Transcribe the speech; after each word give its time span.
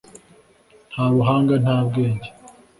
Nta 0.91 1.05
buhanga 1.13 1.53
nta 1.63 1.77
bwenge 1.87 2.29